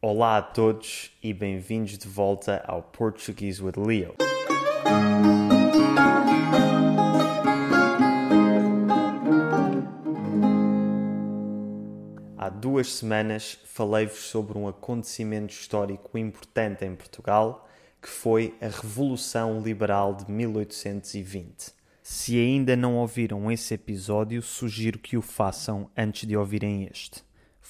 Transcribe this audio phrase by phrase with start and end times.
[0.00, 4.14] Olá a todos e bem-vindos de volta ao Portuguese with Leo.
[12.36, 17.68] Há duas semanas falei-vos sobre um acontecimento histórico importante em Portugal,
[18.00, 21.72] que foi a Revolução Liberal de 1820.
[22.04, 27.26] Se ainda não ouviram esse episódio, sugiro que o façam antes de ouvirem este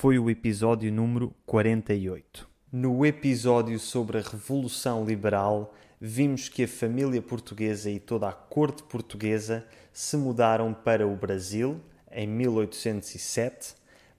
[0.00, 2.48] foi o episódio número 48.
[2.72, 8.82] No episódio sobre a Revolução Liberal, vimos que a família portuguesa e toda a corte
[8.84, 9.62] portuguesa
[9.92, 11.78] se mudaram para o Brasil
[12.10, 13.74] em 1807,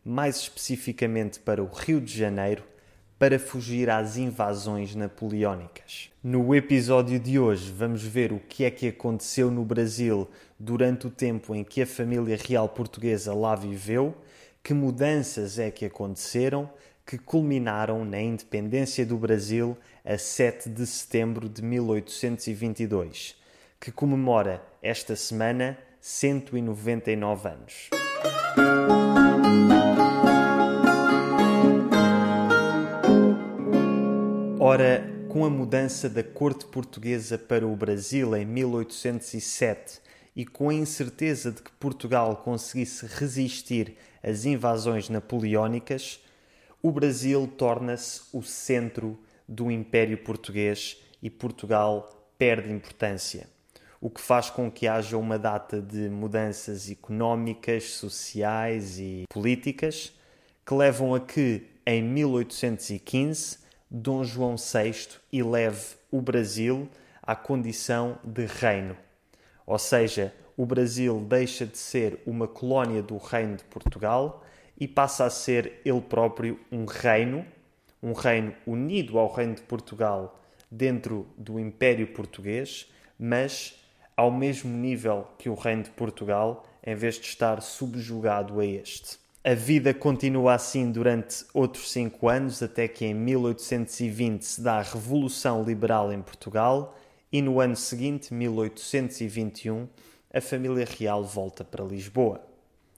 [0.05, 2.63] mais especificamente para o Rio de Janeiro,
[3.18, 6.12] para fugir às invasões napoleónicas.
[6.24, 10.30] No episódio de hoje, vamos ver o que é que aconteceu no Brasil
[10.60, 14.16] durante o tempo em que a família real portuguesa lá viveu
[14.64, 16.70] que mudanças é que aconteceram
[17.06, 23.35] que culminaram na independência do Brasil a 7 de setembro de 1822,
[23.80, 27.90] que comemora esta semana 199 anos.
[34.60, 40.00] Ora, com a mudança da corte portuguesa para o Brasil em 1807
[40.35, 46.23] e com a incerteza de que Portugal conseguisse resistir às invasões napoleónicas,
[46.82, 53.48] o Brasil torna-se o centro do Império Português e Portugal perde importância,
[53.99, 60.13] o que faz com que haja uma data de mudanças económicas, sociais e políticas
[60.66, 66.90] que levam a que, em 1815, Dom João VI eleve o Brasil
[67.22, 68.95] à condição de reino
[69.72, 74.44] ou seja, o Brasil deixa de ser uma colónia do Reino de Portugal
[74.78, 77.46] e passa a ser ele próprio um reino,
[78.03, 80.38] um reino unido ao Reino de Portugal
[80.69, 83.81] dentro do Império Português, mas
[84.18, 89.19] ao mesmo nível que o Reino de Portugal, em vez de estar subjugado a este.
[89.41, 94.84] A vida continua assim durante outros cinco anos, até que em 1820 se dá a
[94.84, 96.94] Revolução Liberal em Portugal
[97.31, 99.88] e no ano seguinte, 1821,
[100.34, 102.42] a família real volta para Lisboa.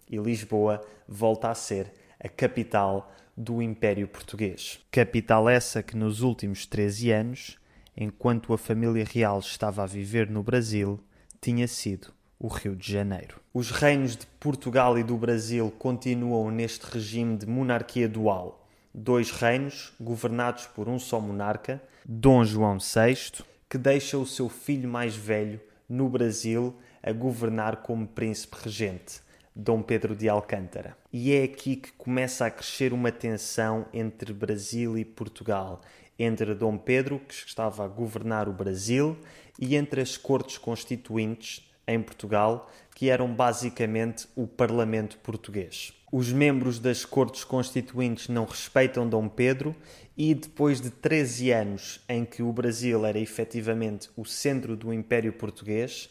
[0.10, 4.80] E Lisboa volta a ser a capital do Império Português.
[4.92, 7.58] Capital essa que nos últimos 13 anos,
[7.96, 11.00] enquanto a família real estava a viver no Brasil,
[11.42, 13.40] tinha sido o Rio de Janeiro.
[13.54, 18.68] Os reinos de Portugal e do Brasil continuam neste regime de monarquia dual.
[18.94, 24.88] Dois reinos governados por um só monarca, Dom João VI, que deixa o seu filho
[24.88, 29.20] mais velho no Brasil a governar como príncipe regente,
[29.56, 30.96] Dom Pedro de Alcântara.
[31.12, 35.82] E é aqui que começa a crescer uma tensão entre Brasil e Portugal,
[36.20, 39.18] entre Dom Pedro, que estava a governar o Brasil,
[39.60, 45.94] e entre as cortes constituintes em Portugal, que eram basicamente o Parlamento português.
[46.12, 49.76] Os membros das Cortes Constituintes não respeitam Dom Pedro
[50.16, 55.34] e depois de 13 anos em que o Brasil era efetivamente o centro do Império
[55.34, 56.10] Português,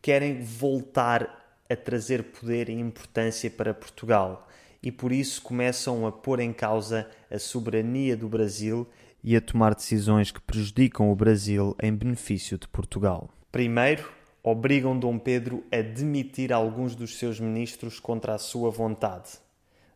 [0.00, 4.48] querem voltar a trazer poder e importância para Portugal
[4.82, 8.88] e por isso começam a pôr em causa a soberania do Brasil
[9.22, 13.28] e a tomar decisões que prejudicam o Brasil em benefício de Portugal.
[13.52, 14.08] Primeiro,
[14.42, 19.30] obrigam Dom Pedro a demitir alguns dos seus ministros contra a sua vontade.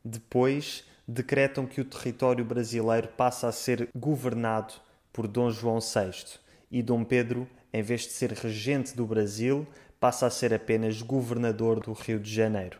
[0.04, 4.74] Depois, decretam que o território brasileiro passa a ser governado
[5.12, 6.38] por Dom João VI
[6.70, 9.66] e Dom Pedro, em vez de ser regente do Brasil,
[9.98, 12.78] passa a ser apenas governador do Rio de Janeiro.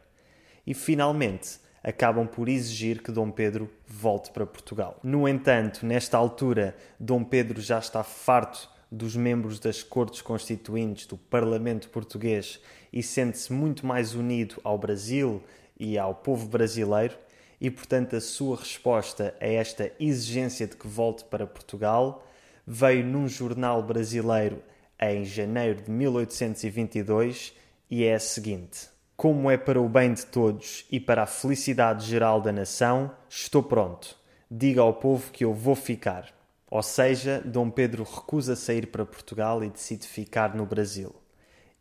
[0.66, 4.98] E finalmente, acabam por exigir que Dom Pedro volte para Portugal.
[5.02, 11.16] No entanto, nesta altura, Dom Pedro já está farto dos membros das Cortes Constituintes do
[11.16, 12.60] Parlamento Português
[12.92, 15.42] e sente-se muito mais unido ao Brasil
[15.78, 17.18] e ao povo brasileiro,
[17.60, 22.26] e portanto a sua resposta a esta exigência de que volte para Portugal
[22.66, 24.62] veio num jornal brasileiro
[25.00, 27.52] em janeiro de 1822
[27.90, 32.06] e é a seguinte: Como é para o bem de todos e para a felicidade
[32.06, 34.16] geral da nação, estou pronto.
[34.50, 36.32] Diga ao povo que eu vou ficar.
[36.74, 41.14] Ou seja, Dom Pedro recusa sair para Portugal e decide ficar no Brasil.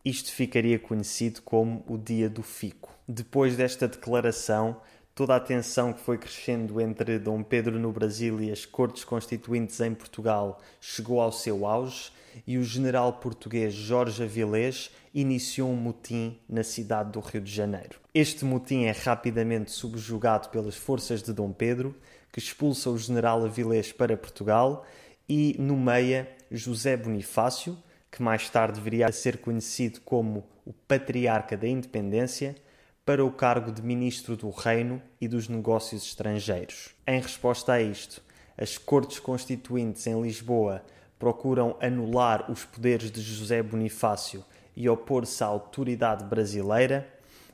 [0.05, 2.91] Isto ficaria conhecido como o Dia do Fico.
[3.07, 4.79] Depois desta declaração,
[5.15, 9.79] toda a tensão que foi crescendo entre Dom Pedro no Brasil e as cortes constituintes
[9.79, 12.11] em Portugal chegou ao seu auge
[12.47, 17.99] e o general português Jorge Avilés iniciou um motim na cidade do Rio de Janeiro.
[18.13, 21.95] Este motim é rapidamente subjugado pelas forças de Dom Pedro,
[22.31, 24.83] que expulsa o general Avilés para Portugal
[25.29, 27.77] e nomeia José Bonifácio,
[28.11, 32.55] que mais tarde viria a ser conhecido como o Patriarca da Independência,
[33.05, 36.95] para o cargo de Ministro do Reino e dos Negócios Estrangeiros.
[37.05, 38.23] Em resposta a isto,
[38.57, 40.81] as Cortes Constituintes em Lisboa
[41.19, 47.05] procuram anular os poderes de José Bonifácio e opor-se à autoridade brasileira,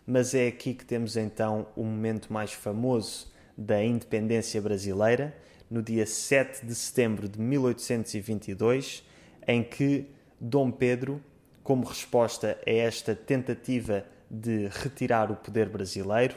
[0.06, 5.36] mas é aqui que temos então o momento mais famoso da independência brasileira,
[5.69, 9.04] no dia 7 de setembro de 1822,
[9.48, 10.06] em que
[10.40, 11.24] Dom Pedro,
[11.63, 16.36] como resposta a esta tentativa de retirar o poder brasileiro,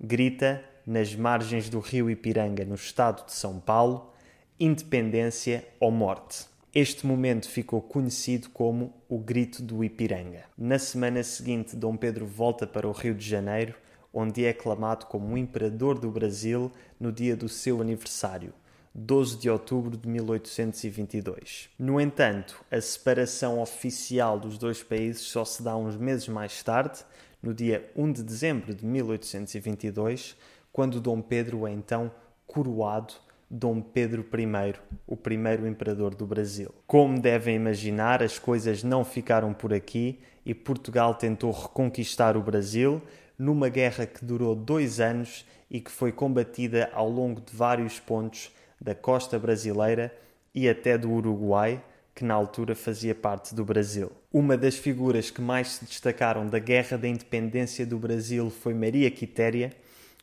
[0.00, 4.12] grita nas margens do rio Ipiranga, no estado de São Paulo,
[4.58, 6.46] independência ou morte.
[6.74, 10.44] Este momento ficou conhecido como o Grito do Ipiranga.
[10.58, 13.74] Na semana seguinte, Dom Pedro volta para o Rio de Janeiro,
[14.12, 18.52] onde é aclamado como imperador do Brasil no dia do seu aniversário,
[18.94, 21.70] 12 de outubro de 1822.
[21.78, 27.04] No entanto, a separação oficial dos dois países só se dá uns meses mais tarde,
[27.46, 30.36] no dia 1 de dezembro de 1822,
[30.72, 32.10] quando Dom Pedro é então
[32.44, 33.14] coroado
[33.48, 34.74] Dom Pedro I,
[35.06, 36.74] o primeiro imperador do Brasil.
[36.88, 43.00] Como devem imaginar, as coisas não ficaram por aqui e Portugal tentou reconquistar o Brasil
[43.38, 48.50] numa guerra que durou dois anos e que foi combatida ao longo de vários pontos
[48.80, 50.12] da costa brasileira
[50.52, 51.80] e até do Uruguai,
[52.16, 54.10] que na altura fazia parte do Brasil.
[54.32, 59.10] Uma das figuras que mais se destacaram da Guerra da Independência do Brasil foi Maria
[59.10, 59.70] Quitéria,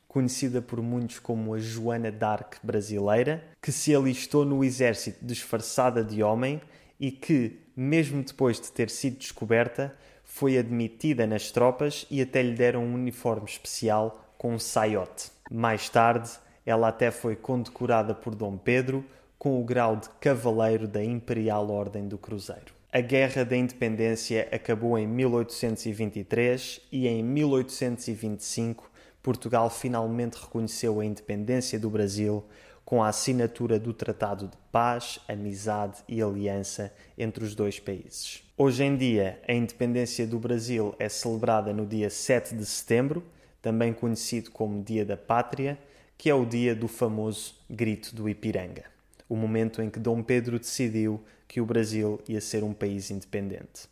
[0.08, 6.24] conhecida por muitos como a Joana d'Arc brasileira, que se alistou no exército disfarçada de
[6.24, 6.60] homem
[7.00, 12.56] e que, mesmo depois de ter sido descoberta, foi admitida nas tropas e até lhe
[12.56, 15.30] deram um uniforme especial com um saiote.
[15.52, 16.32] Mais tarde,
[16.66, 19.06] ela até foi condecorada por Dom Pedro
[19.44, 22.74] com o grau de Cavaleiro da Imperial Ordem do Cruzeiro.
[22.90, 28.90] A Guerra da Independência acabou em 1823 e em 1825
[29.22, 32.42] Portugal finalmente reconheceu a independência do Brasil
[32.86, 38.46] com a assinatura do Tratado de Paz, Amizade e Aliança entre os dois países.
[38.58, 43.22] Hoje em dia, a independência do Brasil é celebrada no dia 7 de setembro,
[43.62, 45.78] também conhecido como Dia da Pátria,
[46.18, 48.94] que é o dia do famoso Grito do Ipiranga,
[49.28, 53.88] o momento em que Dom Pedro decidiu que o Brasil ia ser um país independente.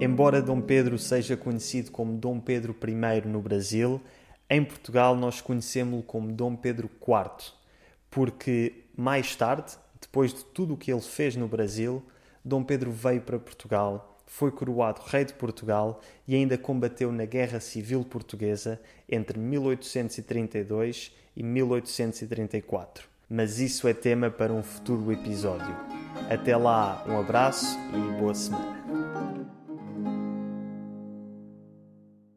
[0.00, 4.00] Embora Dom Pedro seja conhecido como Dom Pedro I no Brasil,
[4.48, 7.52] em Portugal nós conhecemos-lo como Dom Pedro IV,
[8.10, 12.02] porque mais tarde, depois de tudo o que ele fez no Brasil,
[12.44, 17.60] Dom Pedro veio para Portugal foi coroado rei de Portugal e ainda combateu na Guerra
[17.60, 23.08] Civil Portuguesa entre 1832 e 1834.
[23.28, 25.74] Mas isso é tema para um futuro episódio.
[26.30, 29.05] Até lá, um abraço e boa semana.